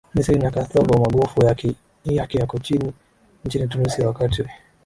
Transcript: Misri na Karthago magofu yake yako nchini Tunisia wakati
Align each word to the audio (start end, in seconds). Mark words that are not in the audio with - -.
Misri 0.15 0.39
na 0.39 0.51
Karthago 0.51 0.99
magofu 0.99 1.45
yake 1.45 1.75
yako 2.37 2.57
nchini 3.43 3.67
Tunisia 3.69 4.07
wakati 4.07 4.43